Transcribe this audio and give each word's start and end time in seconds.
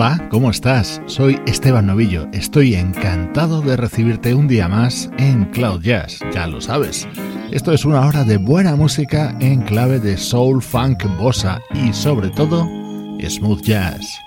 Hola, 0.00 0.28
¿cómo 0.30 0.48
estás? 0.48 1.02
Soy 1.06 1.40
Esteban 1.48 1.88
Novillo. 1.88 2.28
Estoy 2.32 2.76
encantado 2.76 3.62
de 3.62 3.76
recibirte 3.76 4.32
un 4.32 4.46
día 4.46 4.68
más 4.68 5.10
en 5.18 5.46
Cloud 5.46 5.82
Jazz, 5.82 6.20
ya 6.32 6.46
lo 6.46 6.60
sabes. 6.60 7.08
Esto 7.50 7.72
es 7.72 7.84
una 7.84 8.06
hora 8.06 8.22
de 8.22 8.36
buena 8.36 8.76
música 8.76 9.36
en 9.40 9.62
clave 9.62 9.98
de 9.98 10.16
soul, 10.16 10.62
funk, 10.62 11.02
bossa 11.18 11.60
y 11.74 11.92
sobre 11.92 12.30
todo 12.30 12.64
smooth 13.28 13.62
jazz. 13.62 14.20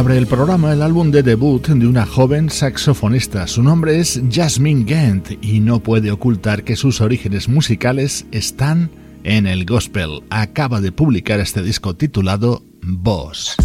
Abre 0.00 0.16
el 0.16 0.26
programa 0.26 0.72
el 0.72 0.80
álbum 0.80 1.10
de 1.10 1.22
debut 1.22 1.68
de 1.68 1.86
una 1.86 2.06
joven 2.06 2.48
saxofonista. 2.48 3.46
Su 3.46 3.62
nombre 3.62 4.00
es 4.00 4.18
Jasmine 4.32 4.84
Gant 4.86 5.32
y 5.44 5.60
no 5.60 5.80
puede 5.80 6.10
ocultar 6.10 6.64
que 6.64 6.74
sus 6.74 7.02
orígenes 7.02 7.50
musicales 7.50 8.24
están 8.32 8.90
en 9.24 9.46
el 9.46 9.66
gospel. 9.66 10.22
Acaba 10.30 10.80
de 10.80 10.90
publicar 10.90 11.38
este 11.38 11.62
disco 11.62 11.96
titulado 11.96 12.62
Boss. 12.80 13.56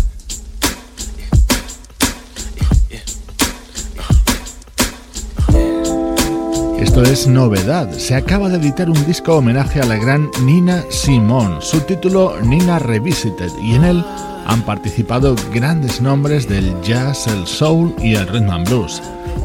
Esto 6.77 7.03
es 7.03 7.27
novedad. 7.27 7.89
Se 7.93 8.13
acaba 8.13 8.49
de 8.49 8.57
editar 8.57 8.89
un 8.89 9.05
disco 9.05 9.37
homenaje 9.37 9.79
a 9.79 9.85
la 9.85 9.95
gran 9.95 10.29
Nina 10.43 10.83
Simone. 10.89 11.61
Su 11.61 11.79
título 11.79 12.41
Nina 12.41 12.79
Revisited 12.79 13.51
y 13.63 13.75
en 13.75 13.85
él 13.85 14.05
han 14.45 14.63
participado 14.63 15.35
grandes 15.53 16.01
nombres 16.01 16.47
del 16.47 16.73
jazz, 16.81 17.27
el 17.27 17.45
soul 17.45 17.93
y 17.99 18.15
el 18.15 18.27
rhythm 18.27 18.49
and 18.49 18.67
blues. 18.67 19.01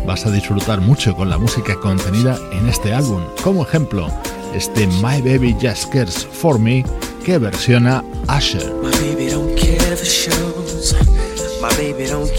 Vas 0.06 0.26
a 0.26 0.30
disfrutar 0.30 0.80
mucho 0.80 1.14
con 1.14 1.28
la 1.28 1.38
música 1.38 1.74
contenida 1.76 2.38
en 2.52 2.68
este 2.68 2.92
álbum. 2.92 3.22
Como 3.42 3.62
ejemplo, 3.62 4.08
este 4.54 4.86
My 4.86 5.20
Baby 5.20 5.56
Just 5.60 5.92
Cares 5.92 6.26
For 6.26 6.58
Me 6.58 6.84
que 7.24 7.38
versiona 7.38 8.04
Usher. 8.28 8.72
My 8.82 8.90
baby 9.00 9.28
don't 9.30 9.56
care 9.56 9.96
for. 9.96 11.20
My 11.60 11.68
baby 11.76 12.06
don't 12.06 12.30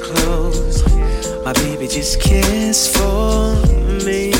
clothes. 0.00 0.84
My 1.44 1.52
baby 1.54 1.88
just 1.88 2.20
cares 2.20 2.88
for 2.88 3.54
me. 4.04 4.32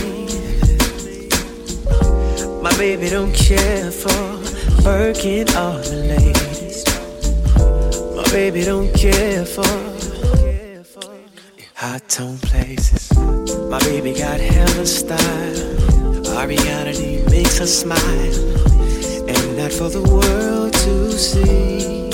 My 2.62 2.70
baby 2.76 3.08
don't 3.08 3.32
care 3.34 3.90
for 3.90 4.38
working 4.84 5.48
all 5.56 5.78
the 5.78 6.04
ladies. 6.06 6.47
Baby 8.32 8.62
don't 8.64 8.92
care 8.94 9.44
for 9.44 9.64
hot 11.74 12.08
tone 12.08 12.38
places. 12.38 13.10
My 13.70 13.78
baby 13.80 14.12
got 14.12 14.38
hella 14.38 14.86
style. 14.86 16.28
Our 16.36 16.46
reality 16.46 17.24
makes 17.30 17.60
us 17.60 17.80
smile, 17.80 18.34
and 19.28 19.56
not 19.56 19.72
for 19.72 19.88
the 19.88 20.02
world 20.02 20.72
to 20.74 21.12
see. 21.12 22.10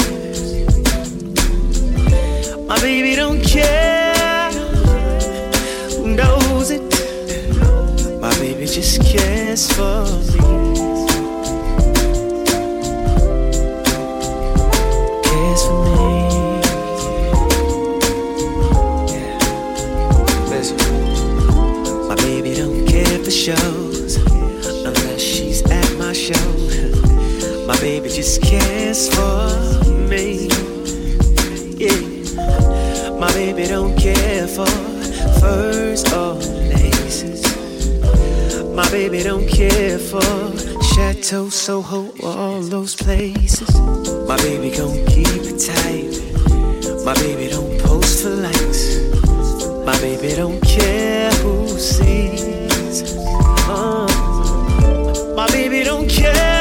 My 2.66 2.78
baby 2.80 3.16
don't 3.16 3.42
care 3.42 4.50
who 5.96 6.14
knows 6.14 6.70
it. 6.70 6.82
My 8.20 8.32
baby 8.38 8.66
just 8.66 9.02
cares 9.02 9.70
for 9.72 10.04
me. 10.40 10.73
For 28.94 29.90
me. 30.08 30.46
Yeah. 31.76 31.98
My 33.18 33.32
baby 33.32 33.66
don't 33.66 33.98
care 33.98 34.46
for 34.46 34.66
furs 35.40 36.04
or 36.12 36.34
laces. 36.70 37.42
My 38.72 38.88
baby 38.90 39.24
don't 39.24 39.48
care 39.48 39.98
for 39.98 40.22
Chateau, 40.94 41.48
Soho, 41.48 42.12
all 42.22 42.60
those 42.60 42.94
places. 42.94 43.68
My 44.28 44.36
baby 44.36 44.70
gon' 44.70 45.04
keep 45.06 45.42
it 45.42 45.58
tight. 45.58 46.14
My 47.04 47.14
baby 47.14 47.50
don't 47.50 47.80
post 47.80 48.22
for 48.22 48.30
likes. 48.30 49.00
My 49.84 49.98
baby 49.98 50.36
don't 50.36 50.60
care 50.62 51.32
who 51.42 51.66
sees. 51.80 53.02
Oh. 53.66 54.06
My 55.36 55.48
baby 55.48 55.82
don't 55.82 56.08
care 56.08 56.53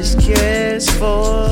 this 0.00 0.14
kiss 0.14 0.88
for 0.98 1.49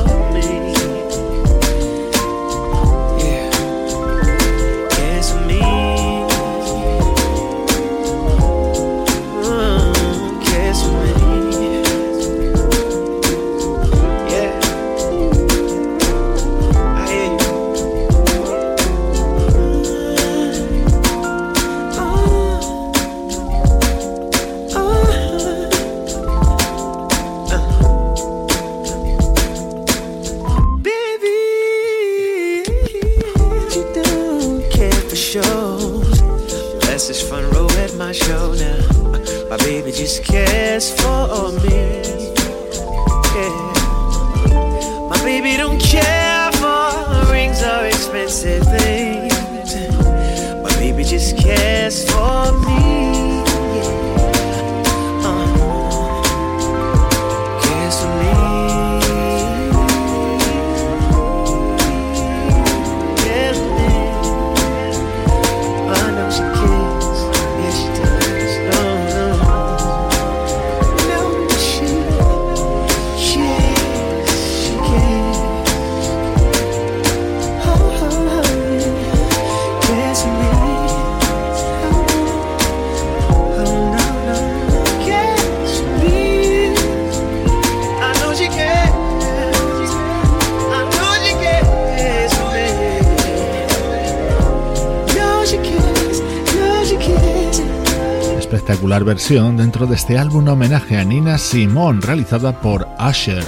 Dentro 99.29 99.85
de 99.85 99.93
este 99.93 100.17
álbum 100.17 100.47
homenaje 100.47 100.97
a 100.97 101.03
Nina 101.03 101.37
Simone 101.37 102.01
realizada 102.01 102.59
por 102.61 102.87
Usher. 102.99 103.43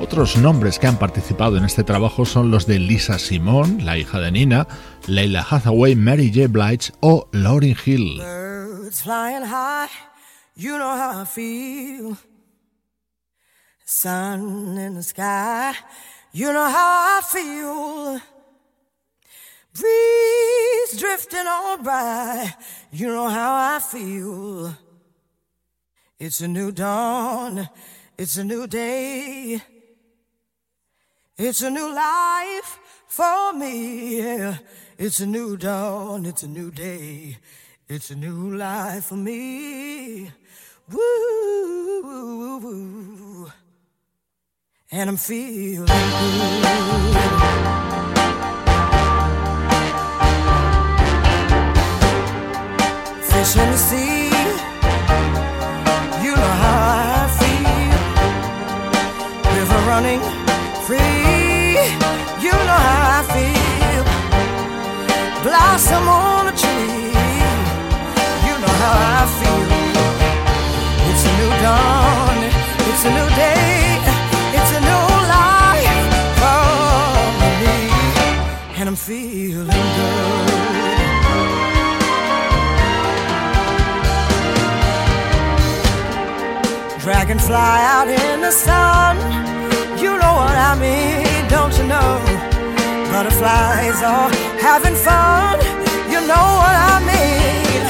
Otros 0.00 0.38
nombres 0.38 0.78
que 0.78 0.86
han 0.86 0.98
participado 0.98 1.58
en 1.58 1.66
este 1.66 1.84
trabajo 1.84 2.24
son 2.24 2.50
los 2.50 2.66
de 2.66 2.78
Lisa 2.78 3.18
Simone, 3.18 3.84
la 3.84 3.98
hija 3.98 4.18
de 4.18 4.32
Nina, 4.32 4.66
Leila 5.06 5.46
Hathaway, 5.46 5.94
Mary 5.94 6.32
J. 6.34 6.48
Blige 6.48 6.94
o 7.00 7.28
Lauryn 7.32 7.76
Hill. 7.84 8.16
Birds 8.16 9.02
flying 9.02 9.44
high, 9.44 9.90
you 10.54 10.78
know 10.78 10.96
how 10.96 11.20
I 11.20 11.26
feel. 11.26 12.16
Sun 13.84 14.78
in 14.78 14.94
the 14.94 15.02
sky, 15.02 15.74
you 16.32 16.50
know 16.50 16.66
how 16.66 17.18
I 17.18 17.20
feel. 17.22 18.22
Breeze 19.74 20.98
drifting 20.98 21.46
on 21.46 21.82
by, 21.82 22.54
you 22.90 23.08
know 23.08 23.28
how 23.28 23.76
I 23.76 23.80
feel. 23.80 24.85
It's 26.18 26.40
a 26.40 26.48
new 26.48 26.72
dawn, 26.72 27.68
it's 28.16 28.38
a 28.38 28.44
new 28.44 28.66
day. 28.66 29.62
It's 31.36 31.60
a 31.60 31.68
new 31.70 31.92
life 31.94 32.78
for 33.06 33.52
me. 33.52 34.22
yeah. 34.22 34.56
It's 34.96 35.20
a 35.20 35.26
new 35.26 35.58
dawn, 35.58 36.24
it's 36.24 36.42
a 36.42 36.48
new 36.48 36.70
day. 36.70 37.36
It's 37.86 38.10
a 38.10 38.16
new 38.16 38.56
life 38.56 39.04
for 39.04 39.16
me. 39.16 40.30
Woo. 40.90 41.06
And 44.90 45.10
I'm 45.10 45.18
feeling 45.18 45.84
good. 45.84 45.92
Fish 53.22 53.56
in 53.56 53.70
the 53.70 53.76
sea, 53.76 54.25
running 59.96 60.20
free. 60.86 61.80
You 62.44 62.54
know 62.68 62.80
how 62.88 63.18
I 63.18 63.22
feel. 63.34 64.04
Blossom 65.44 66.06
on 66.06 66.44
a 66.52 66.54
tree. 66.62 67.16
You 68.46 68.54
know 68.62 68.74
how 68.82 68.94
I 69.16 69.24
feel. 69.38 69.64
It's 71.08 71.24
a 71.30 71.32
new 71.40 71.52
dawn. 71.64 72.38
It's 72.90 73.04
a 73.08 73.12
new 73.18 73.28
day. 73.44 73.68
It's 74.58 74.72
a 74.78 74.82
new 74.90 75.06
life 75.38 76.04
for 76.40 76.64
me. 77.62 77.78
And 78.78 78.86
I'm 78.90 78.98
feeling 79.08 79.88
good. 79.98 80.56
Dragonfly 87.02 87.78
out 87.94 88.08
in 88.08 88.40
the 88.42 88.50
sun. 88.50 89.55
I 90.68 90.74
mean, 90.74 91.48
don't 91.48 91.74
you 91.78 91.86
know? 91.86 92.18
Butterflies 93.12 94.02
are 94.02 94.30
having 94.58 94.96
fun. 94.96 95.60
You 96.10 96.20
know 96.30 96.46
what 96.62 96.76
I 96.92 96.96
mean. 97.06 97.82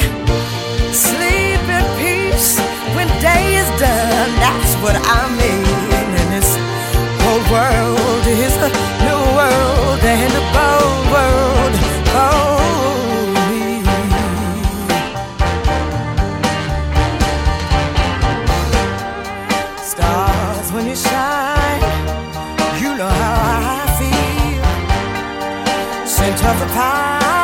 Sleep 0.93 1.63
in 1.77 1.85
peace 1.97 2.59
when 2.95 3.07
day 3.19 3.45
is 3.61 3.69
done. 3.81 4.29
That's 4.45 4.73
what 4.83 4.95
I 4.95 5.21
mean. 5.41 5.65
And 6.19 6.29
this 6.35 6.49
whole 7.23 7.45
world 7.49 8.25
is 8.45 8.55
a 8.67 8.69
new 9.07 9.21
world 9.39 10.01
and 10.15 10.31
a 10.41 10.43
bold 10.53 11.05
world. 11.13 11.76
center 26.17 26.47
of 26.47 26.59
the 26.59 26.65
pie. 26.73 27.36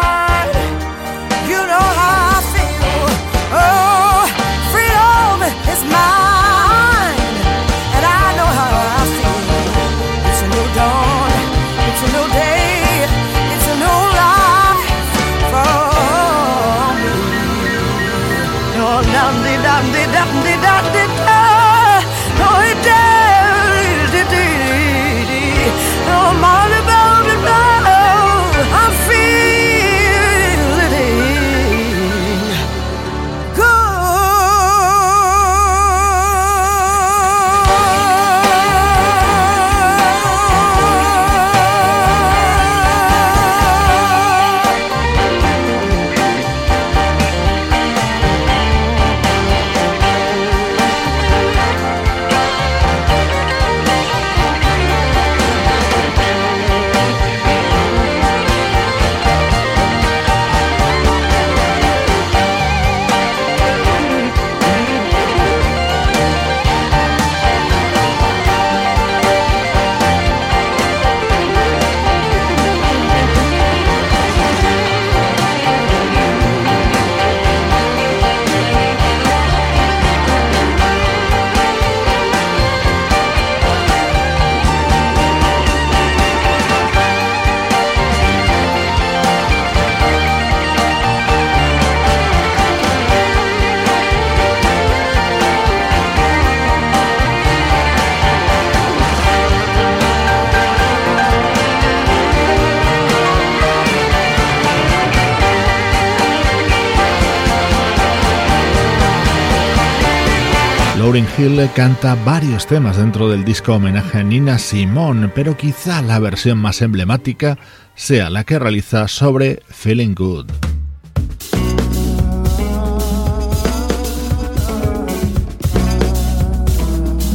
Lauryn 111.03 111.27
Hill 111.37 111.69
canta 111.75 112.15
varios 112.15 112.65
temas 112.65 112.95
dentro 112.95 113.27
del 113.27 113.43
disco 113.43 113.73
homenaje 113.73 114.19
a 114.19 114.23
Nina 114.23 114.57
Simone, 114.57 115.27
pero 115.27 115.57
quizá 115.57 116.01
la 116.01 116.17
versión 116.17 116.59
más 116.59 116.81
emblemática 116.81 117.59
sea 117.93 118.29
la 118.29 118.45
que 118.45 118.57
realiza 118.57 119.09
sobre 119.09 119.61
Feeling 119.67 120.15
Good. 120.15 120.49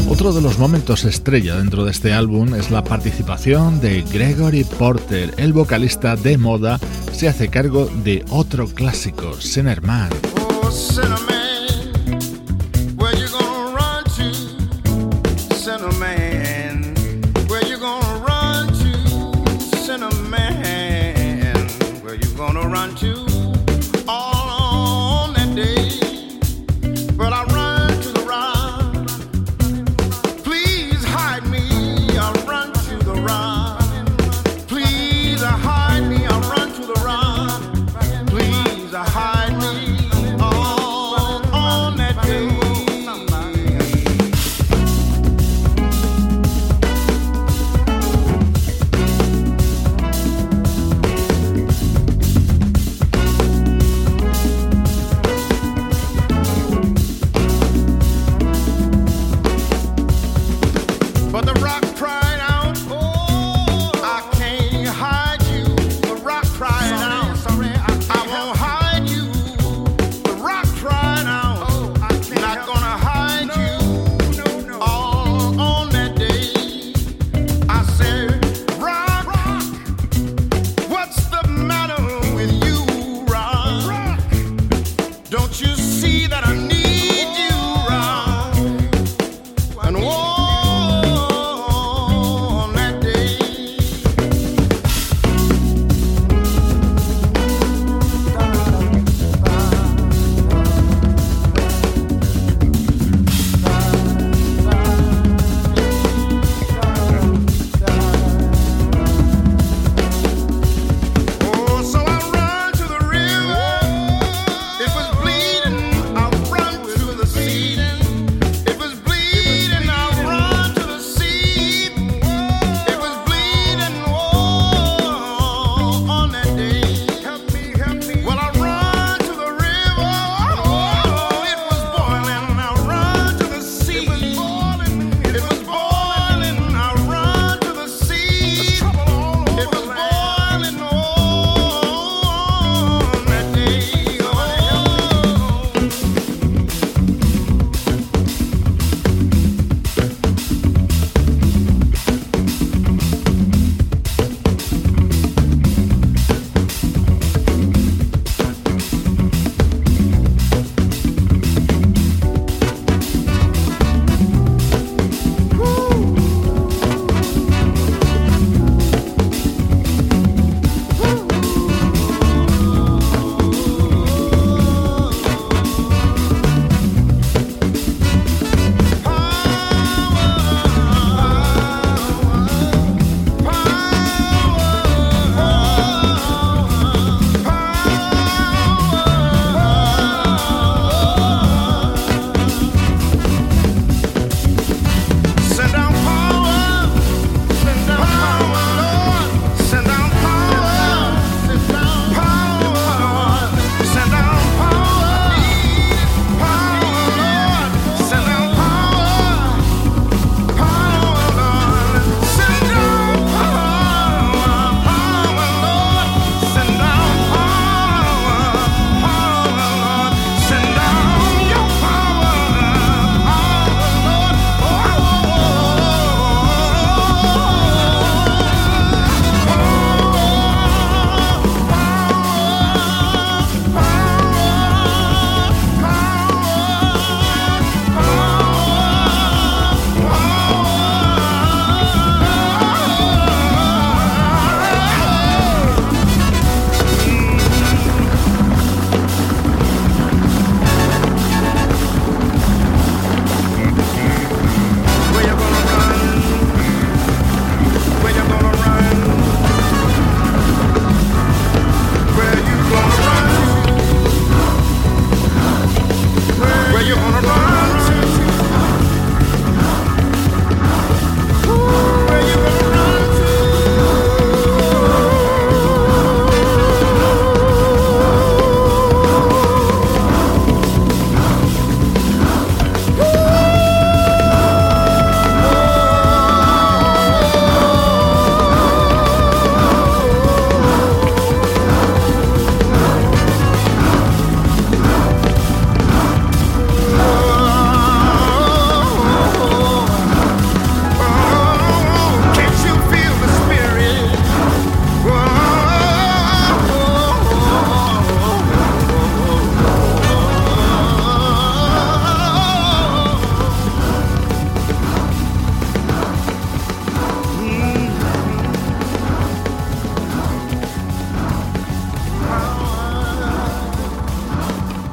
Otro 0.08 0.32
de 0.32 0.40
los 0.40 0.58
momentos 0.58 1.04
estrella 1.04 1.56
dentro 1.56 1.84
de 1.84 1.90
este 1.90 2.14
álbum 2.14 2.54
es 2.54 2.70
la 2.70 2.82
participación 2.82 3.82
de 3.82 4.00
Gregory 4.00 4.64
Porter, 4.64 5.34
el 5.36 5.52
vocalista 5.52 6.16
de 6.16 6.38
moda, 6.38 6.80
se 7.12 7.28
hace 7.28 7.48
cargo 7.48 7.84
de 8.02 8.24
otro 8.30 8.66
clásico, 8.66 9.38
Sinnerman. 9.38 10.08
Oh, 10.62 11.37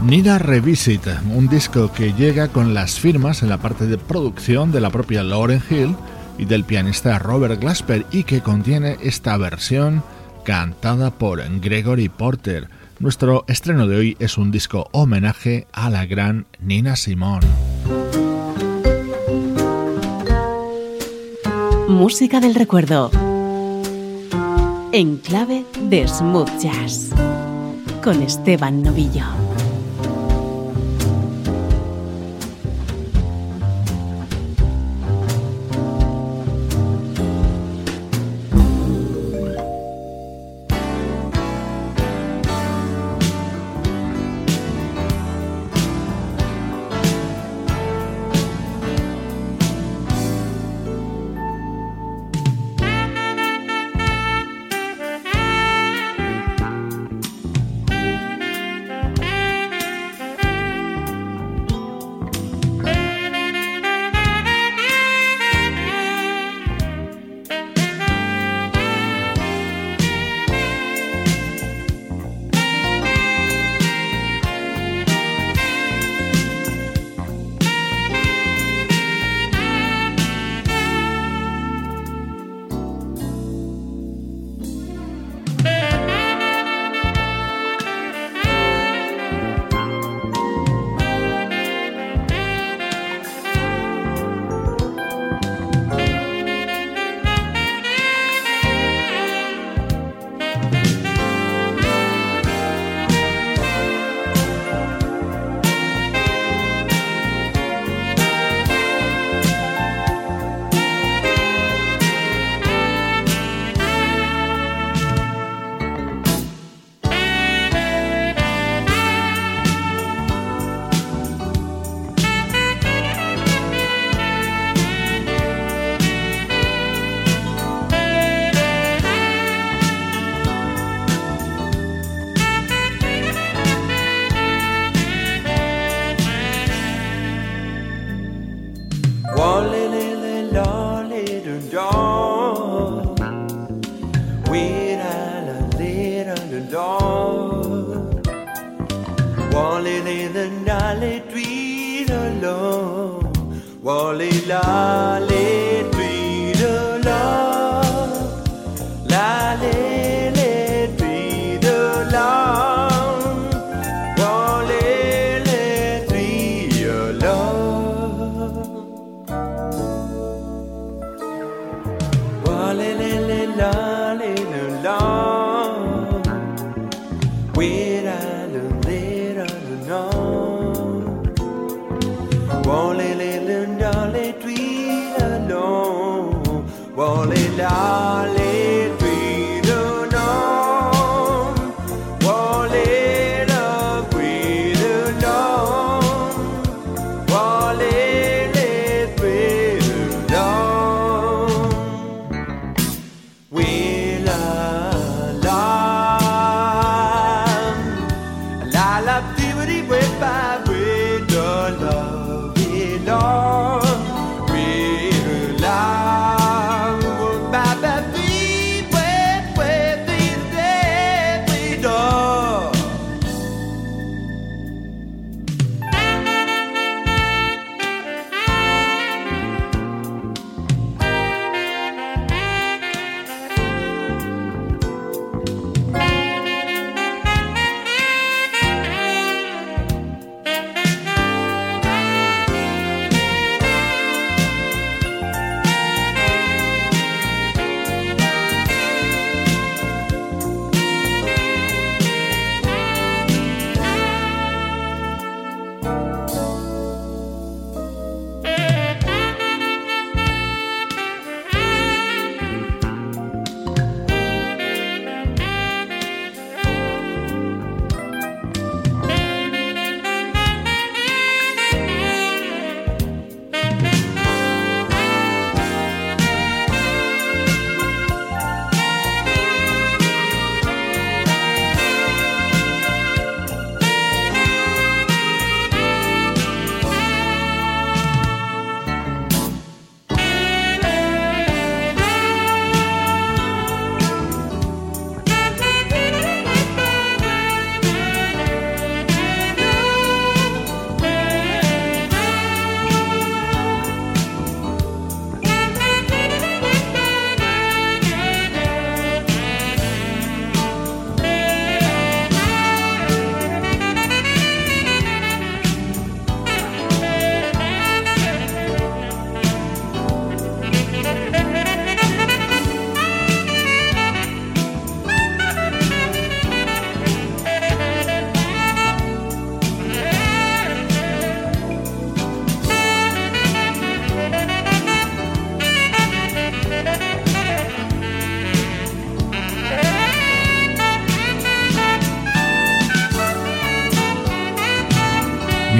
Nina 0.06 0.38
Revisit, 0.38 1.02
un 1.34 1.48
disco 1.48 1.92
que 1.92 2.14
llega 2.14 2.50
con 2.50 2.76
las 2.76 3.00
firmas 3.00 3.42
en 3.42 3.50
la 3.50 3.58
parte 3.58 3.88
de 3.88 3.98
producción 3.98 4.72
de 4.72 4.80
la 4.80 4.92
propia 4.92 5.24
Lauren 5.24 5.64
Hill 5.68 5.96
y 6.38 6.46
del 6.46 6.64
pianista 6.64 7.18
Robert 7.18 7.60
Glasper 7.60 8.06
y 8.12 8.24
que 8.24 8.42
contiene 8.42 8.98
esta 9.02 9.36
versión 9.38 10.04
cantada 10.44 11.10
por 11.10 11.42
Gregory 11.60 12.10
Porter. 12.10 12.70
Nuestro 13.00 13.46
estreno 13.48 13.88
de 13.88 13.96
hoy 13.96 14.18
es 14.20 14.38
un 14.38 14.52
disco 14.52 14.90
homenaje 14.92 15.66
a 15.74 15.90
la 15.90 16.06
gran 16.06 16.46
Nina 16.60 16.96
Simone. 16.96 17.48
Música 21.90 22.40
del 22.40 22.54
recuerdo. 22.54 23.10
En 24.92 25.18
clave 25.18 25.66
de 25.82 26.08
smooth 26.08 26.60
jazz. 26.60 27.10
Con 28.04 28.22
Esteban 28.22 28.84
Novillo. 28.84 29.45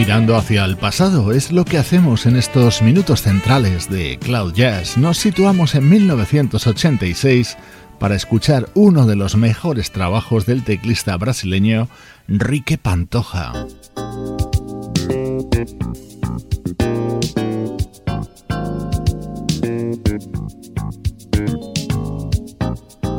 Mirando 0.06 0.36
hacia 0.36 0.64
el 0.66 0.78
pasado 0.78 1.32
es 1.32 1.52
lo 1.52 1.66
que 1.66 1.80
hacemos 1.80 2.28
en 2.28 2.36
estos 2.36 2.84
minutos 2.84 3.24
centrales 3.24 3.90
de 3.90 4.20
Cloud 4.20 4.54
Jazz. 4.54 5.00
Nos 5.00 5.18
situamos 5.18 5.74
en 5.74 5.90
1986 5.90 7.58
para 7.98 8.14
escuchar 8.14 8.70
uno 8.76 9.08
de 9.08 9.16
los 9.16 9.36
mejores 9.36 9.92
trabajos 9.92 10.46
del 10.46 10.64
teclista 10.64 11.18
brasileño 11.18 11.90
Rique 12.28 12.78
Pantoja. 12.78 13.52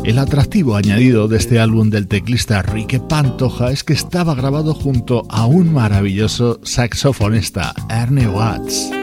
El 0.06 0.20
atractivo 0.20 0.76
añadido 0.76 1.26
de 1.26 1.36
este 1.36 1.58
álbum 1.58 1.90
del 1.90 2.06
teclista 2.06 2.62
Rique 2.62 3.00
Pantoja 3.00 3.72
es 3.72 3.82
que 3.82 3.92
estaba 3.92 4.36
grabado 4.36 4.72
junto 4.72 5.24
a 5.28 5.46
un 5.46 5.74
maravilloso 5.74 6.60
saxofonista, 6.62 7.74
Ernie 7.90 8.28
Watts. 8.28 8.95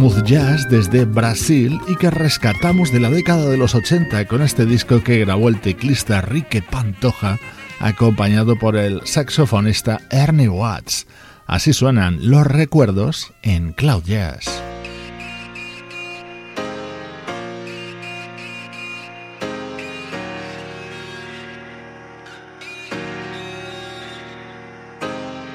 smooth 0.00 0.24
jazz 0.24 0.66
desde 0.70 1.04
Brasil 1.04 1.78
y 1.86 1.94
que 1.94 2.10
rescatamos 2.10 2.90
de 2.90 3.00
la 3.00 3.10
década 3.10 3.50
de 3.50 3.58
los 3.58 3.74
80 3.74 4.26
con 4.28 4.40
este 4.40 4.64
disco 4.64 5.02
que 5.02 5.18
grabó 5.18 5.50
el 5.50 5.60
teclista 5.60 6.22
Rique 6.22 6.62
Pantoja 6.62 7.38
acompañado 7.80 8.56
por 8.56 8.78
el 8.78 9.02
saxofonista 9.04 10.00
Ernie 10.10 10.48
Watts. 10.48 11.06
Así 11.46 11.74
suenan 11.74 12.30
los 12.30 12.46
recuerdos 12.46 13.34
en 13.42 13.74
Cloud 13.74 14.04
Jazz. 14.04 14.69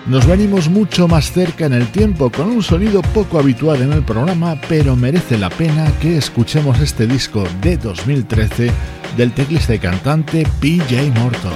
Nos 0.07 0.27
venimos 0.27 0.69
mucho 0.69 1.07
más 1.07 1.31
cerca 1.31 1.65
en 1.65 1.73
el 1.73 1.87
tiempo 1.87 2.31
con 2.31 2.51
un 2.51 2.61
sonido 2.61 3.01
poco 3.01 3.39
habitual 3.39 3.81
en 3.81 3.91
el 3.91 4.03
programa, 4.03 4.55
pero 4.69 4.95
merece 4.95 5.35
la 5.35 5.49
pena 5.49 5.91
que 5.99 6.15
escuchemos 6.17 6.79
este 6.79 7.07
disco 7.07 7.43
de 7.59 7.77
2013 7.77 8.71
del 9.17 9.31
teclista 9.31 9.73
y 9.73 9.79
cantante 9.79 10.47
PJ 10.61 11.11
Morton. 11.19 11.53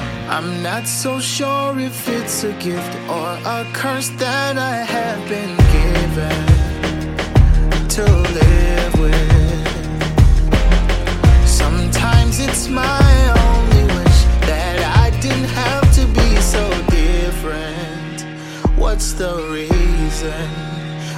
what's 18.90 19.14
the 19.14 19.36
reason? 19.52 20.50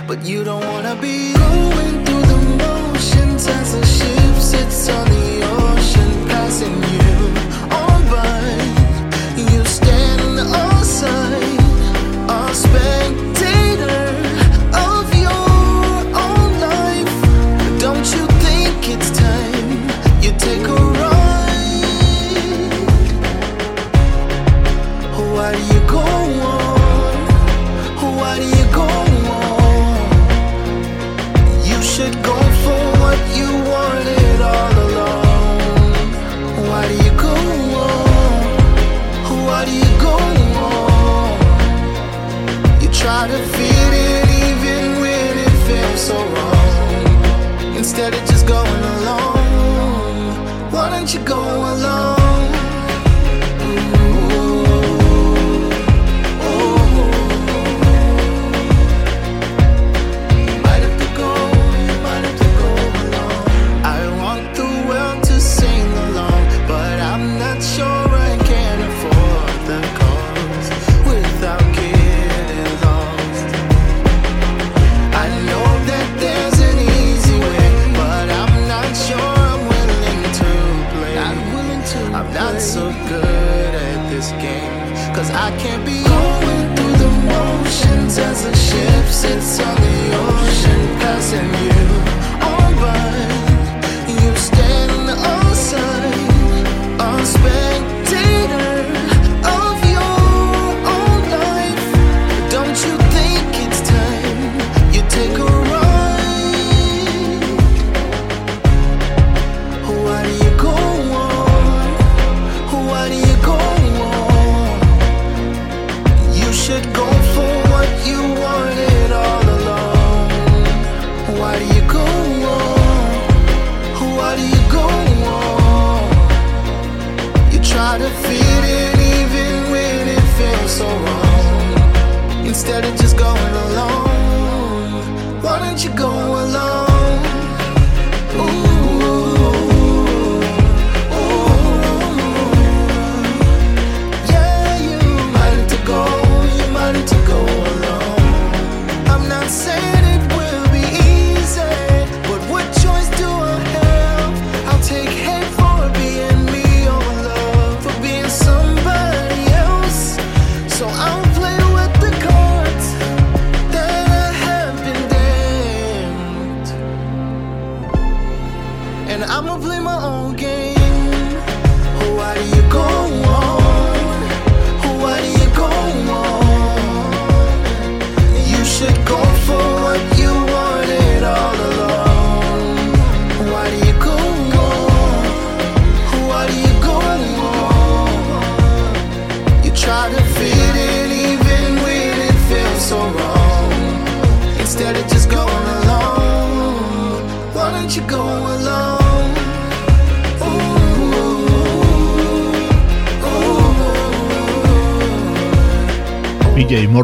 But 0.06 0.26
you 0.26 0.44
don't 0.44 0.66
wanna 0.74 0.96
be 0.96 1.34
going 1.34 2.06
through 2.06 2.26
the 2.34 2.42
motions 2.64 3.48
as 3.48 3.68
the 3.76 3.86
ship 3.86 4.36
sits 4.52 4.90
on 4.90 5.06
the 5.16 5.30
ocean, 5.58 6.12
passing 6.28 6.76
you. 6.94 7.01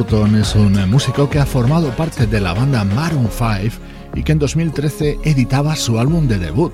Es 0.10 0.56
un 0.56 0.90
músico 0.90 1.30
que 1.30 1.38
ha 1.38 1.46
formado 1.46 1.90
parte 1.90 2.28
de 2.28 2.40
la 2.40 2.54
banda 2.54 2.86
Maroon 2.86 3.28
5 3.30 3.76
y 4.16 4.24
que 4.24 4.32
en 4.32 4.40
2013 4.40 5.20
editaba 5.26 5.76
su 5.76 6.00
álbum 6.00 6.30
de 6.30 6.40
debut. 6.40 6.72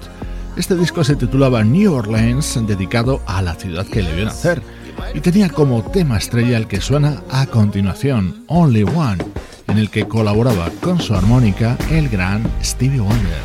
Este 0.56 0.76
disco 0.76 1.04
se 1.04 1.16
titulaba 1.16 1.64
New 1.64 1.96
Orleans, 1.96 2.60
dedicado 2.68 3.24
a 3.26 3.42
la 3.42 3.56
ciudad 3.56 3.88
que 3.88 4.04
le 4.04 4.14
vio 4.14 4.26
nacer, 4.26 4.62
y 5.16 5.20
tenía 5.20 5.50
como 5.50 5.82
tema 5.82 6.18
estrella 6.18 6.58
el 6.58 6.68
que 6.68 6.80
suena 6.80 7.24
a 7.32 7.48
continuación, 7.48 8.44
Only 8.50 8.84
One, 8.84 9.26
en 9.68 9.80
el 9.80 9.90
que 9.90 10.08
colaboraba 10.08 10.70
con 10.80 11.02
su 11.02 11.16
armónica 11.16 11.76
el 11.90 12.10
gran 12.10 12.44
Stevie 12.62 13.00
Wonder. 13.00 13.42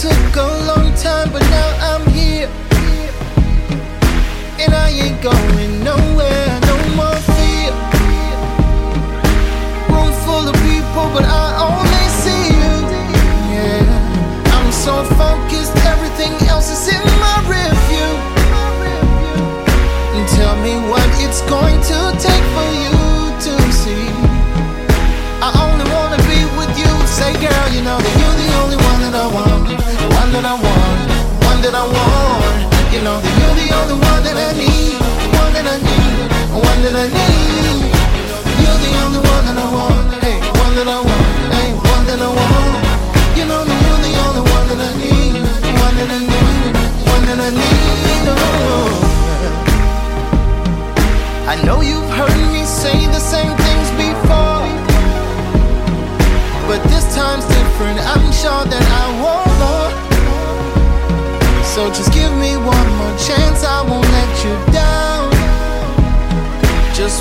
took 0.00 0.36
a 0.36 0.48
long 0.64 0.94
time, 0.94 1.30
but 1.30 1.42
now 1.50 1.68
I'm 1.92 2.06
here. 2.12 2.48
And 4.58 4.72
I 4.72 4.88
ain't 4.88 5.20
going 5.20 5.84
nowhere, 5.84 6.48
no 6.70 6.76
more 6.96 7.20
fear. 7.36 7.72
Room 9.92 10.12
full 10.24 10.48
of 10.48 10.56
people, 10.64 11.06
but 11.12 11.24
I 11.28 11.46
only 11.68 12.06
see 12.22 12.44
you. 12.48 12.76
Yeah, 13.52 14.56
I'm 14.56 14.72
so 14.72 15.04
focused, 15.20 15.76
everything 15.84 16.32
else 16.48 16.72
is 16.72 16.94
in 16.96 17.04
my 17.20 17.36
review. 17.44 18.10
And 20.16 20.26
tell 20.28 20.56
me 20.64 20.80
what 20.88 21.08
it's 21.20 21.42
going 21.42 21.78
to 21.78 21.98
take 22.18 22.46
for 22.56 22.72
you. 22.80 22.99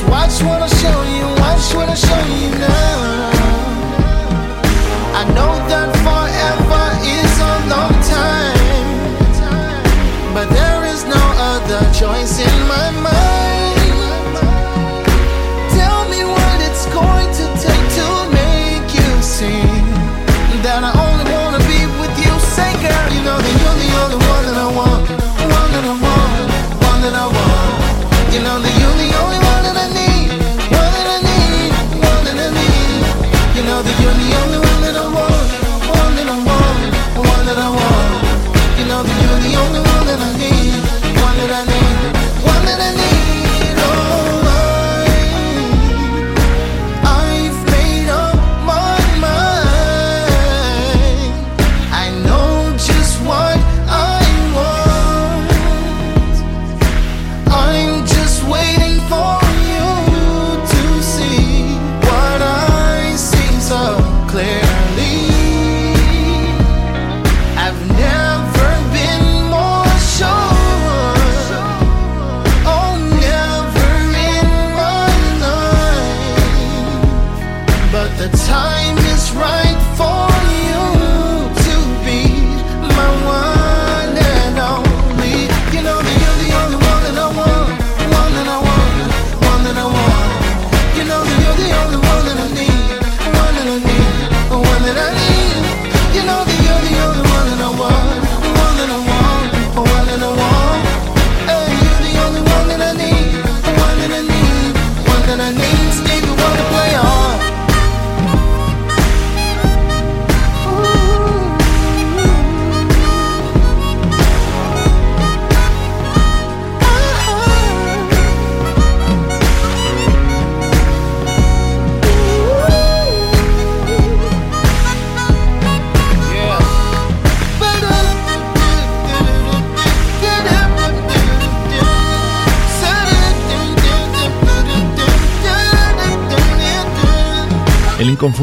Watch 0.08 0.42
what 0.44 0.62
I 0.62 0.68
show 0.68 1.04
you, 1.04 1.26
watch 1.42 1.76
what 1.76 1.90
I 1.90 1.94
show 1.96 2.36
you 2.36 2.60
now. 2.60 2.89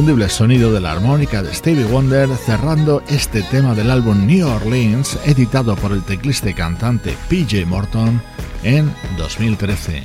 inconfundible 0.06 0.30
sonido 0.30 0.72
de 0.72 0.80
la 0.80 0.92
armónica 0.92 1.42
de 1.42 1.52
Stevie 1.52 1.84
Wonder 1.84 2.28
cerrando 2.36 3.02
este 3.08 3.42
tema 3.42 3.74
del 3.74 3.90
álbum 3.90 4.24
New 4.24 4.46
Orleans 4.46 5.18
editado 5.24 5.74
por 5.74 5.90
el 5.90 6.04
teclista 6.04 6.48
y 6.48 6.54
cantante 6.54 7.16
PJ 7.28 7.66
Morton 7.66 8.22
en 8.62 8.94
2013. 9.18 10.04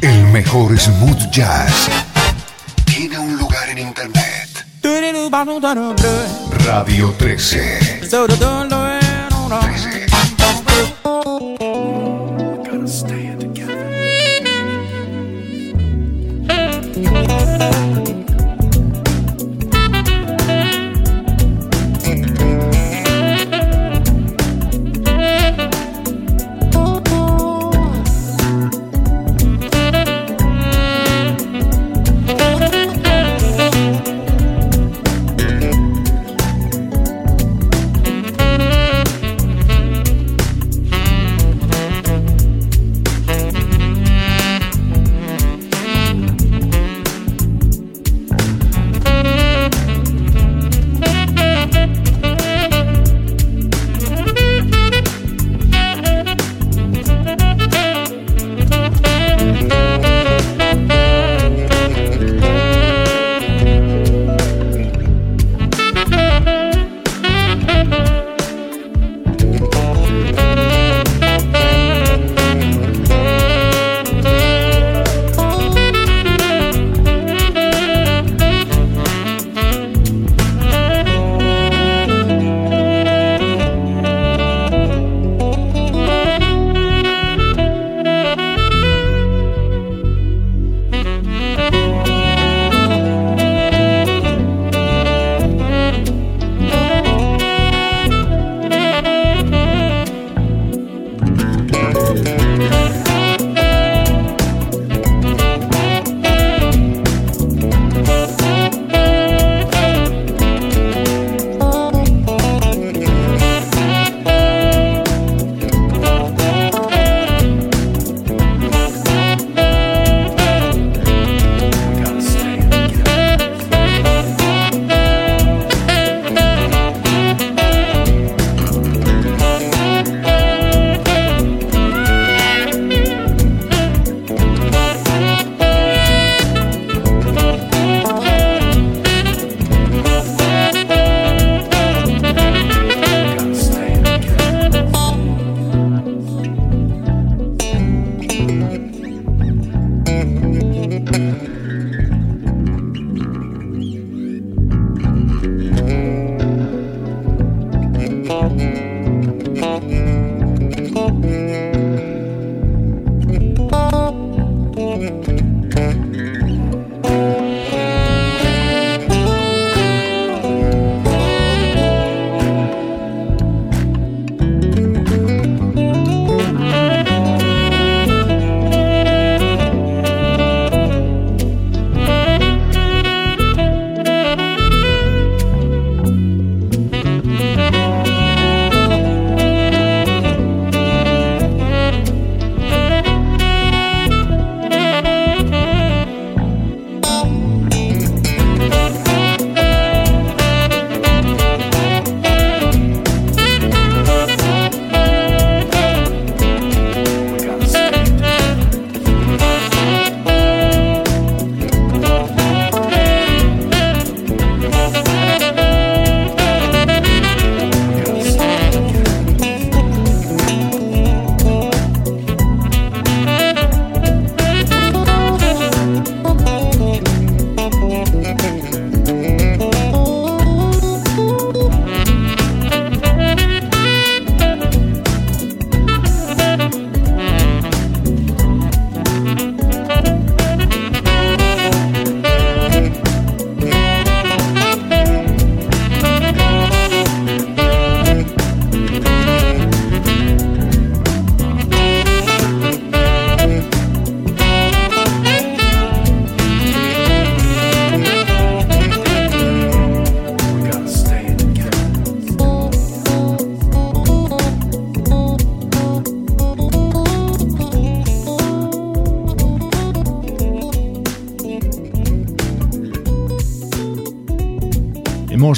El 0.00 0.24
mejor 0.26 0.78
smooth 0.78 1.28
jazz 1.32 1.88
tiene 2.84 3.18
un 3.18 3.36
lugar 3.36 3.68
en 3.70 3.78
internet. 3.78 4.66
Radio 6.64 7.12
13. 7.18 8.06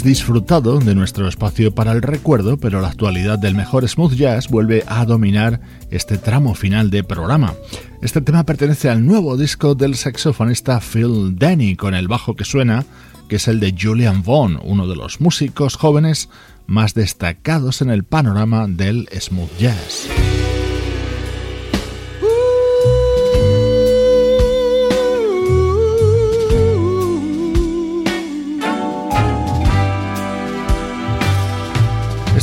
Disfrutado 0.00 0.78
de 0.78 0.94
nuestro 0.94 1.28
espacio 1.28 1.74
para 1.74 1.92
el 1.92 2.00
recuerdo, 2.00 2.56
pero 2.56 2.80
la 2.80 2.88
actualidad 2.88 3.38
del 3.38 3.54
mejor 3.54 3.86
smooth 3.86 4.14
jazz 4.14 4.48
vuelve 4.48 4.84
a 4.86 5.04
dominar 5.04 5.60
este 5.90 6.16
tramo 6.16 6.54
final 6.54 6.88
de 6.88 7.04
programa. 7.04 7.52
Este 8.00 8.22
tema 8.22 8.44
pertenece 8.44 8.88
al 8.88 9.04
nuevo 9.04 9.36
disco 9.36 9.74
del 9.74 9.94
saxofonista 9.94 10.80
Phil 10.80 11.36
Denny, 11.36 11.76
con 11.76 11.94
el 11.94 12.08
bajo 12.08 12.34
que 12.34 12.46
suena, 12.46 12.86
que 13.28 13.36
es 13.36 13.48
el 13.48 13.60
de 13.60 13.74
Julian 13.78 14.22
Vaughn, 14.22 14.58
uno 14.64 14.88
de 14.88 14.96
los 14.96 15.20
músicos 15.20 15.76
jóvenes 15.76 16.30
más 16.66 16.94
destacados 16.94 17.82
en 17.82 17.90
el 17.90 18.04
panorama 18.04 18.66
del 18.68 19.10
smooth 19.20 19.58
jazz. 19.58 20.21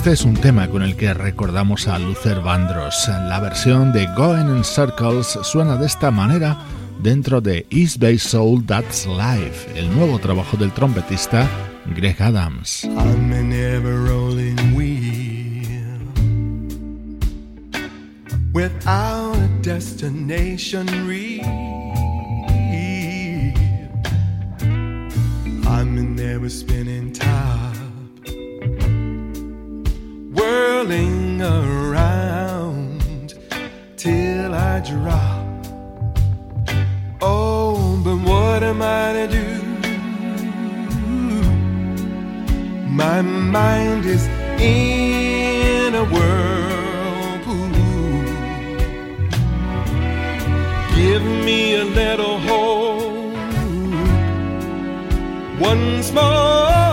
Este 0.09 0.21
es 0.21 0.25
un 0.25 0.41
tema 0.41 0.67
con 0.67 0.81
el 0.81 0.95
que 0.95 1.13
recordamos 1.13 1.87
a 1.87 1.99
Luther 1.99 2.41
Vandross. 2.41 3.07
La 3.07 3.39
versión 3.39 3.93
de 3.93 4.07
Going 4.17 4.57
in 4.57 4.63
Circles 4.63 5.37
suena 5.43 5.75
de 5.75 5.85
esta 5.85 6.09
manera 6.09 6.57
dentro 6.99 7.41
de 7.41 7.67
East 7.69 7.99
Bay 7.99 8.17
Soul 8.17 8.65
That's 8.65 9.05
Life, 9.05 9.69
el 9.75 9.95
nuevo 9.95 10.17
trabajo 10.17 10.57
del 10.57 10.71
trompetista 10.71 11.47
Greg 11.95 12.19
Adams. 12.23 12.87
without 18.51 19.35
a 19.35 19.47
destination. 19.61 20.87
I'm 25.67 26.15
never 26.15 26.49
spinning 26.49 27.11
time. 27.13 27.58
Whirling 30.39 31.41
around 31.41 33.33
till 33.97 34.53
I 34.53 34.79
drop. 34.79 35.47
Oh, 37.21 37.99
but 38.03 38.17
what 38.29 38.63
am 38.63 38.81
I 38.81 39.13
to 39.17 39.27
do? 39.27 39.47
My 43.03 43.21
mind 43.21 44.05
is 44.05 44.25
in 44.59 45.95
a 45.95 46.05
whirlpool. 46.13 47.69
Give 50.95 51.23
me 51.47 51.75
a 51.75 51.85
little 51.85 52.39
hope 52.39 53.35
once 55.59 56.11
more. 56.13 56.88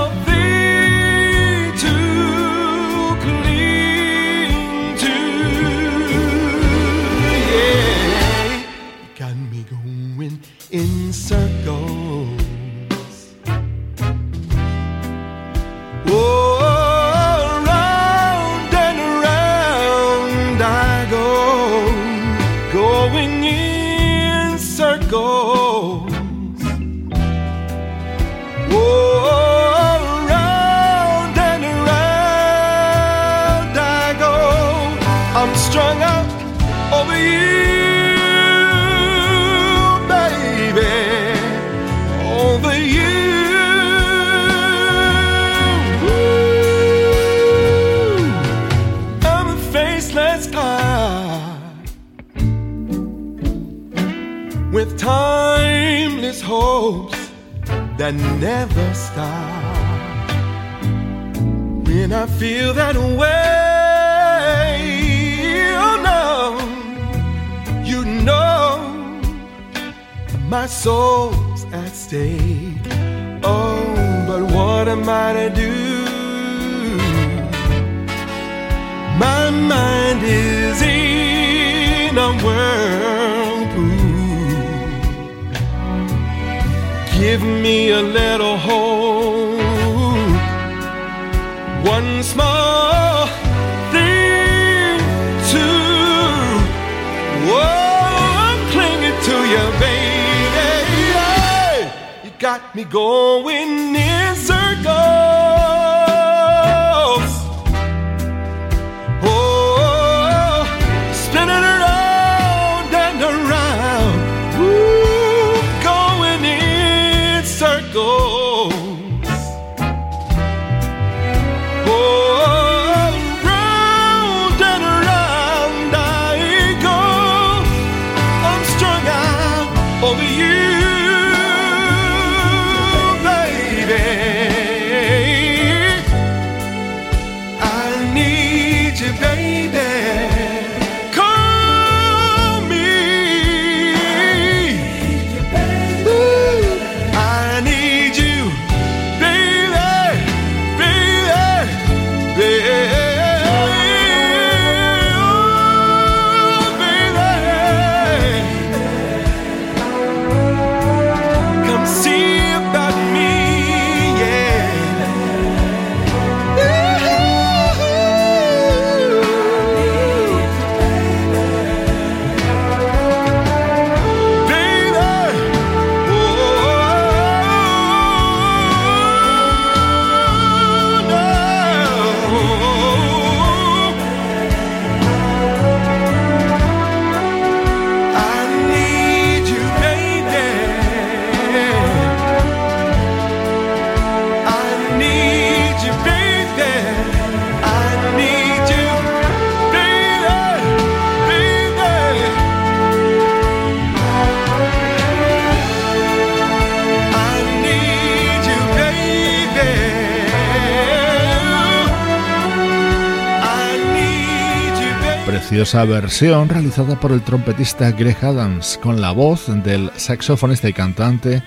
Preciosa 215.66 215.84
versión 215.84 216.48
realizada 216.48 217.00
por 217.00 217.10
el 217.10 217.22
trompetista 217.22 217.90
Greg 217.90 218.24
Adams 218.24 218.78
con 218.80 219.00
la 219.00 219.10
voz 219.10 219.46
del 219.64 219.90
saxofonista 219.96 220.68
y 220.68 220.72
cantante 220.72 221.42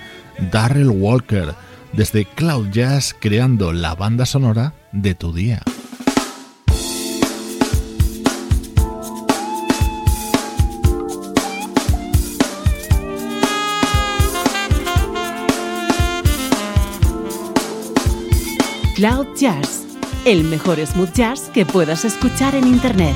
Darrell 0.51 0.89
Walker 0.89 1.53
desde 1.93 2.26
Cloud 2.26 2.67
Jazz 2.70 3.15
creando 3.17 3.72
la 3.72 3.95
banda 3.95 4.26
sonora 4.26 4.74
de 4.91 5.15
tu 5.15 5.32
día. 5.32 5.61
Cloud 18.95 19.28
Jazz, 19.38 19.86
el 20.26 20.43
mejor 20.43 20.86
smooth 20.86 21.13
jazz 21.13 21.49
que 21.53 21.65
puedas 21.65 22.03
escuchar 22.03 22.53
en 22.55 22.67
Internet. 22.67 23.15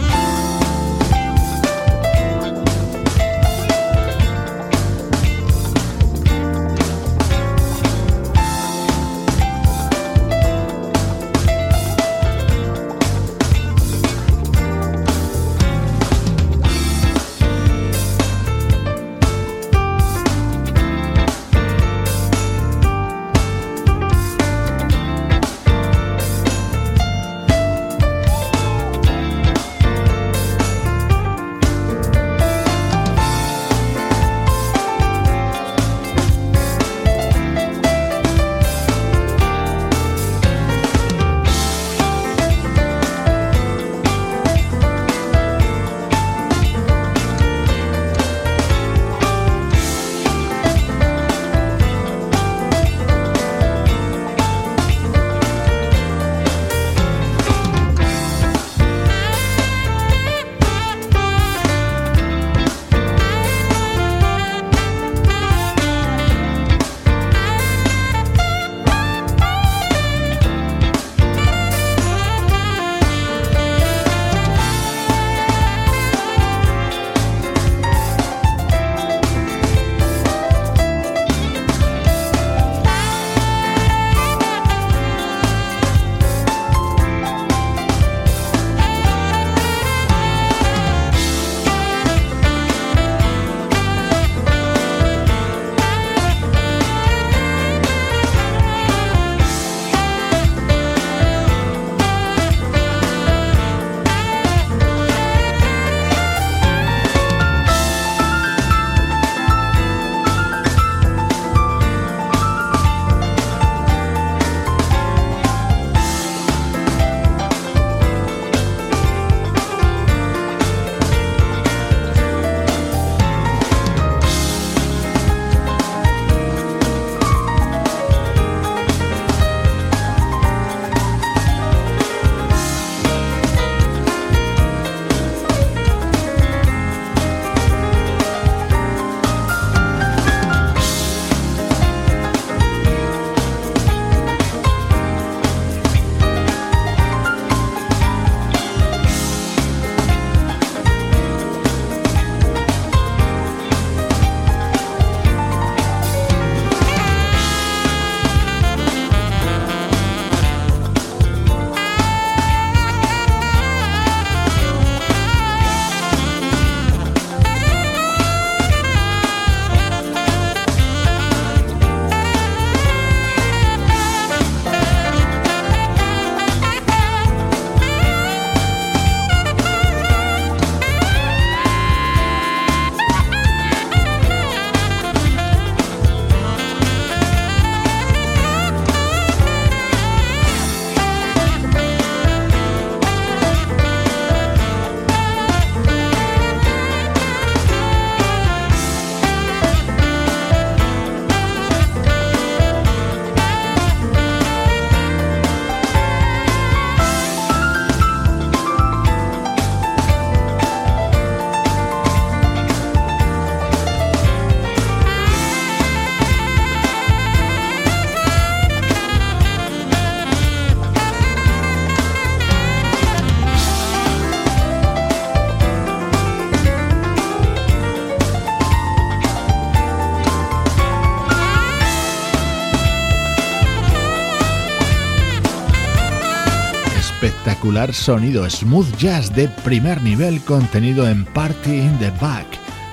Sonido 237.92 238.48
smooth 238.48 238.96
jazz 238.98 239.34
de 239.34 239.48
primer 239.64 240.02
nivel 240.04 240.40
contenido 240.42 241.08
en 241.08 241.26
Party 241.26 241.72
in 241.72 241.98
the 241.98 242.12
Back, 242.22 242.46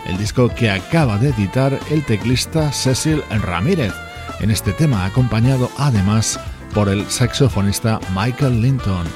el 0.07 0.16
disco 0.16 0.49
que 0.49 0.70
acaba 0.70 1.18
de 1.18 1.28
editar 1.28 1.78
el 1.91 2.03
teclista 2.07 2.72
Cecil 2.72 3.22
Ramírez, 3.43 3.93
en 4.41 4.51
este 4.51 4.72
tema 4.72 5.05
acompañado 5.05 5.70
además 5.76 6.41
por 6.74 6.89
el 6.89 7.05
saxofonista 7.11 8.01
Michael 8.14 8.62
Linton. 8.62 9.07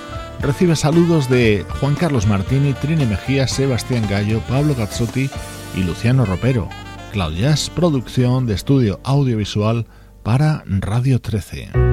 Recibe 0.40 0.76
saludos 0.76 1.30
de 1.30 1.64
Juan 1.80 1.94
Carlos 1.94 2.26
Martini, 2.26 2.74
Trini 2.74 3.06
Mejía, 3.06 3.48
Sebastián 3.48 4.06
Gallo, 4.10 4.40
Pablo 4.40 4.74
Gazzotti 4.74 5.30
y 5.74 5.82
Luciano 5.82 6.26
Ropero. 6.26 6.68
Claudias, 7.10 7.70
producción 7.70 8.44
de 8.44 8.54
estudio 8.54 9.00
audiovisual 9.02 9.86
para 10.22 10.62
Radio 10.66 11.20
13. 11.20 11.83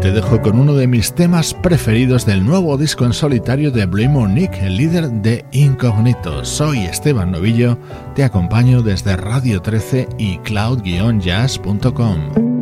Te 0.00 0.12
dejo 0.12 0.40
con 0.40 0.58
uno 0.58 0.74
de 0.74 0.86
mis 0.86 1.14
temas 1.14 1.54
preferidos 1.54 2.24
del 2.24 2.44
nuevo 2.44 2.76
disco 2.76 3.04
en 3.04 3.12
solitario 3.12 3.70
de 3.70 3.86
Blue 3.86 4.28
Nick, 4.28 4.52
el 4.62 4.76
líder 4.76 5.10
de 5.10 5.44
Incognito. 5.52 6.44
Soy 6.44 6.80
Esteban 6.80 7.32
Novillo, 7.32 7.78
te 8.14 8.24
acompaño 8.24 8.82
desde 8.82 9.16
Radio 9.16 9.60
13 9.60 10.08
y 10.18 10.38
cloud-jazz.com. 10.38 12.57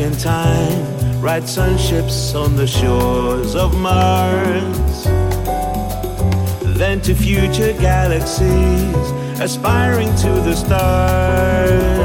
in 0.00 0.16
time, 0.16 1.20
ride 1.20 1.44
sunships 1.44 2.34
on 2.34 2.56
the 2.56 2.66
shores 2.66 3.54
of 3.54 3.78
Mars. 3.78 5.04
Then 6.78 7.00
to 7.02 7.14
future 7.14 7.72
galaxies, 7.74 8.96
aspiring 9.40 10.08
to 10.16 10.30
the 10.48 10.54
stars, 10.54 12.00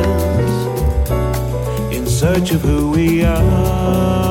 in 1.96 2.06
search 2.06 2.52
of 2.52 2.62
who 2.62 2.92
we 2.92 3.24
are. 3.24 4.25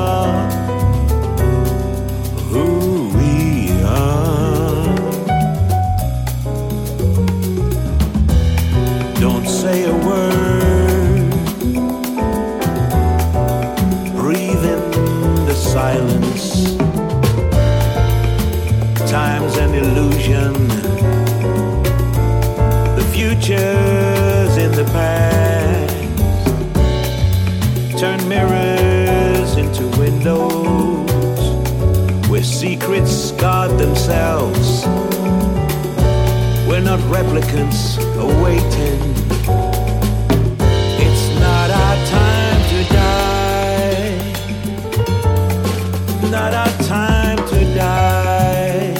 Themselves. 33.77 34.85
We're 36.67 36.81
not 36.81 36.99
replicants 37.11 37.97
awaiting 38.17 38.99
It's 41.05 41.25
not 41.39 41.69
our 41.69 41.97
time 42.05 42.61
to 42.71 42.79
die. 42.93 43.15
not 46.31 46.53
our 46.53 46.73
time 46.83 47.37
to 47.47 47.75
die. 47.75 48.93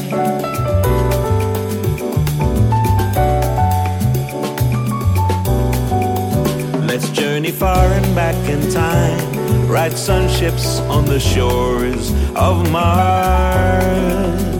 Let's 6.87 7.09
journey 7.09 7.51
far 7.51 7.85
and 7.91 8.15
back 8.15 8.35
in 8.49 8.71
time, 8.71 9.67
ride 9.67 9.93
sunships 9.93 10.79
on 10.89 11.05
the 11.05 11.19
shores 11.19 12.11
of 12.35 12.71
Mars. 12.71 14.54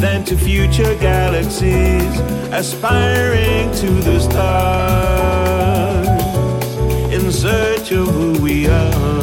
Then 0.00 0.24
to 0.26 0.36
future 0.36 0.94
galaxies, 0.94 2.20
aspiring 2.52 3.72
to 3.80 3.90
the 4.08 4.20
stars, 4.20 6.06
in 7.12 7.32
search 7.32 7.90
of 7.90 8.06
who 8.06 8.40
we 8.40 8.68
are. 8.68 9.22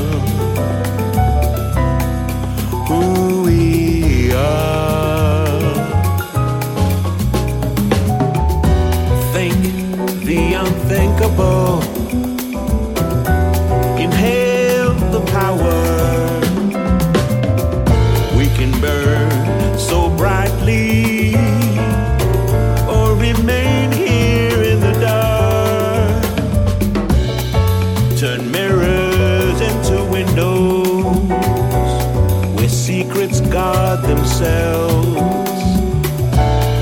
Who 2.89 3.43
we 3.43 4.33
are. 4.33 5.47
Think 9.31 9.55
the 10.25 10.55
unthinkable. 10.55 11.81
Inhale 13.97 14.93
the 15.15 15.21
power. 15.31 15.79
We 18.37 18.47
can 18.57 18.71
burn 18.81 19.44
themselves. 34.05 35.15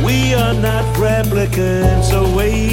We 0.03 0.33
are 0.33 0.53
not 0.53 0.83
replicants 0.95 2.11
awaiting 2.11 2.72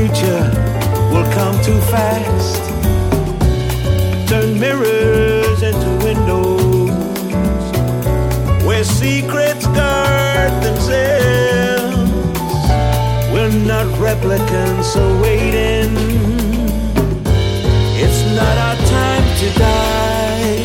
future 0.00 0.48
will 1.12 1.28
come 1.32 1.56
too 1.62 1.78
fast. 1.92 2.62
Turn 4.30 4.58
mirrors 4.58 5.62
into 5.62 5.90
windows 6.06 6.90
where 8.64 8.84
secrets 8.84 9.66
guard 9.66 10.52
themselves. 10.62 12.12
We're 13.32 13.56
not 13.72 13.86
replicants, 14.06 14.84
so 14.84 15.02
waiting. 15.20 15.92
It's 18.02 18.22
not 18.38 18.56
our 18.66 18.76
time 18.96 19.26
to 19.40 19.48
die. 19.66 20.64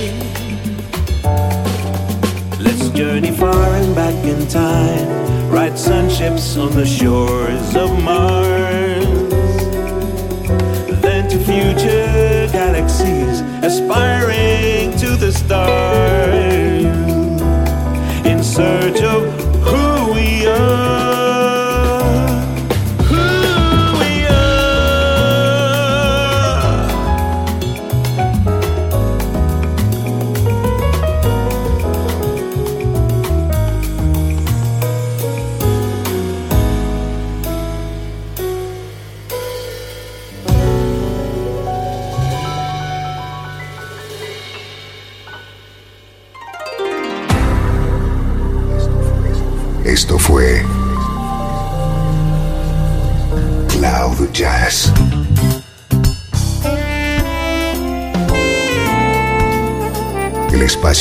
Let's 2.63 2.87
journey 2.91 3.31
far 3.31 3.67
and 3.81 3.93
back 3.93 4.15
in 4.23 4.47
time. 4.47 5.07
Ride 5.51 5.73
sunships 5.73 6.57
on 6.57 6.71
the 6.71 6.85
shores 6.85 7.75
of 7.75 7.89
Mars. 8.01 9.24
Galaxies, 12.75 13.41
aspiring 13.63 14.91
to 14.97 15.15
the 15.15 15.31
stars. 15.31 16.44